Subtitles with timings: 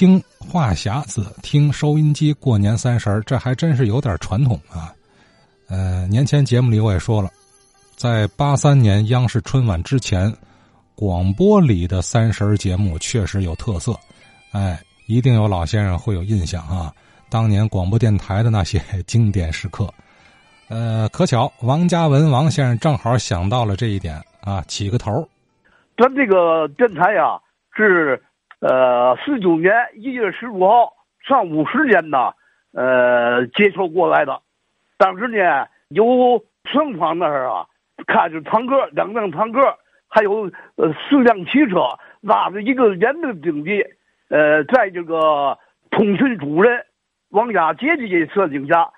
[0.00, 4.94] 听话匣子、听收音机过年三十这还真是有点传统啊。
[5.68, 7.28] 呃，年前节目里我也说了，
[7.96, 10.34] 在八三年央视春晚之前，
[10.94, 13.94] 广播里的三十节目确实有特色。
[14.52, 16.90] 哎，一定有老先生会有印象啊，
[17.28, 19.86] 当年广播电台的那些经典时刻。
[20.70, 25.12] 呃，可巧王家文王先生正好想到了这一点啊，起个头。
[25.98, 27.38] 咱这个电台呀，
[27.76, 28.18] 是
[28.60, 30.92] 呃四九年一月十五号
[31.26, 32.32] 上午十点呢，
[32.72, 34.40] 呃接收过来的。
[34.98, 37.66] 当时呢，有双方那儿啊
[38.06, 39.60] 开着坦克，两辆坦克，
[40.08, 43.82] 还有呃四辆汽车，拉着一个连的兵力，
[44.28, 45.58] 呃，在这个
[45.90, 46.84] 通讯主任
[47.30, 48.90] 王家杰的设定下，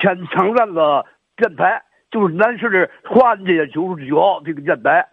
[0.00, 1.06] 先抢占了
[1.36, 5.06] 电台，就是南市的华安街九十九号这个电台。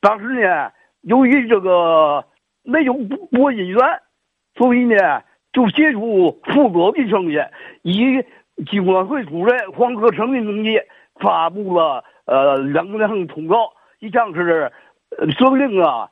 [0.00, 2.24] 当时呢，由于这个
[2.64, 2.94] 没有
[3.30, 3.78] 播音员，
[4.56, 7.38] 所以呢就借助副歌的声音，
[7.82, 8.24] 以
[8.66, 10.80] 经管会主任黄克成的名义
[11.20, 14.72] 发布了呃两项通告，一项是
[15.38, 16.10] 责令啊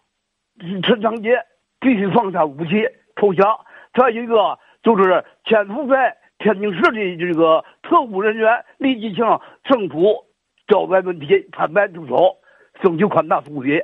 [0.82, 1.42] 陈长捷
[1.80, 3.58] 必须放下武器投降，
[3.94, 10.24] 再一个就是潜伏在天津市的这个特务人员立即向政府
[10.68, 12.36] 交代问题，坦白自首。
[12.80, 13.80] 争取宽大处理。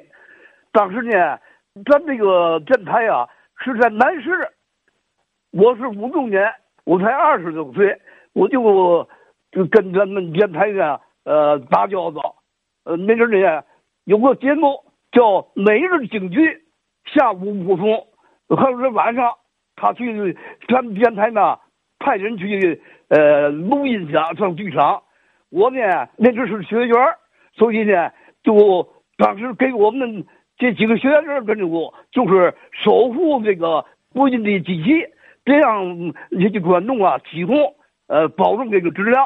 [0.73, 1.39] 当时呢，
[1.85, 4.31] 咱这个电台啊是在南市。
[5.51, 6.53] 我是五六年，
[6.85, 8.01] 我才二十多岁，
[8.33, 9.09] 我就
[9.51, 12.37] 就跟咱们电台呢呃打交道。
[12.85, 13.63] 呃，那阵呢
[14.05, 15.23] 有个节目叫
[15.55, 16.41] 《每日警局》，
[17.15, 18.07] 下午播送，
[18.49, 19.33] 或者是晚上
[19.77, 20.37] 他去
[20.69, 21.59] 咱们电台呢
[21.99, 25.03] 派人去呃录音去上剧场。
[25.51, 26.97] 我呢那阵是学员，
[27.55, 28.11] 所以呢。
[28.45, 30.25] 就当时给我们
[30.59, 32.53] 这几个学员跟着我，就是
[32.85, 34.91] 守护这个播音的机器，
[35.45, 37.57] 别让这些观众啊提供，
[38.09, 39.25] 呃，保证这个质量。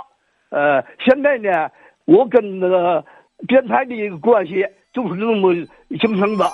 [0.50, 1.70] 呃，现在呢，
[2.04, 3.02] 我跟那个
[3.48, 4.62] 电台的关系
[4.92, 5.54] 就是这么
[5.98, 6.44] 形成的。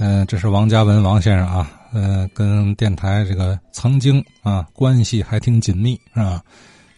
[0.00, 6.40] 嗯，这是王家文王先生啊，呃，跟电台这个曾经啊关系还挺紧密，是吧？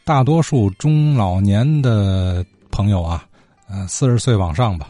[0.05, 2.45] 大多数中老年的。
[2.71, 3.25] 朋友啊，
[3.69, 4.87] 呃，四十岁往上吧，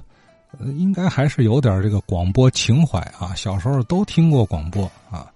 [0.76, 3.34] 应该还是有点这个广播情怀啊。
[3.34, 5.26] 小时候都听过广播啊。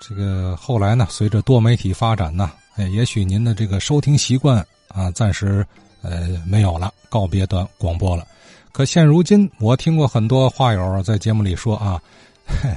[0.00, 4.58] 这个后来呢，随着多媒体发展呢，哎，也许您的这个收听习惯
[4.88, 5.66] 啊，暂时
[6.02, 8.26] 呃没有了，告别短广播了。
[8.70, 12.02] 可现如今，我听过很多话友在节目里说啊，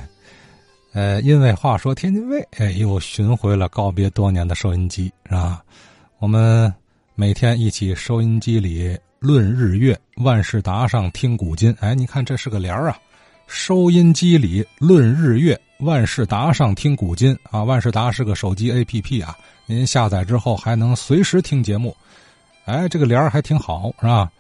[0.94, 5.64] 呃，因为话说天津卫，哎，又寻回了告别多年的收音机，是吧？
[6.20, 6.74] 我们
[7.20, 8.96] 每天一起收音机里。
[9.18, 11.76] 论日月，万事达上听古今。
[11.80, 12.98] 哎，你看这是个帘儿啊！
[13.48, 17.64] 收音机里论日月，万事达上听古今啊！
[17.64, 19.36] 万事达是个手机 APP 啊，
[19.66, 21.98] 您下载之后还能随时听节目。
[22.66, 24.32] 哎，这个帘儿还挺好，是吧？